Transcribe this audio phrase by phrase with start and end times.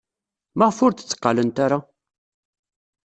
[0.57, 1.79] Maɣef ur d-tteqqalent ara?